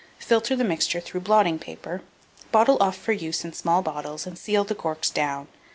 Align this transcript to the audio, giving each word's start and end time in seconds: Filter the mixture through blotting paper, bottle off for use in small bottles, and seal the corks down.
Filter 0.17 0.55
the 0.55 0.63
mixture 0.63 0.99
through 0.99 1.19
blotting 1.21 1.59
paper, 1.59 2.01
bottle 2.51 2.81
off 2.81 2.97
for 2.97 3.11
use 3.11 3.45
in 3.45 3.53
small 3.53 3.83
bottles, 3.83 4.25
and 4.25 4.35
seal 4.35 4.63
the 4.63 4.73
corks 4.73 5.11
down. 5.11 5.47